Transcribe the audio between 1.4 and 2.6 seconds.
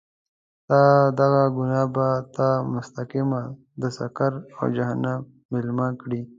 ګناه به تا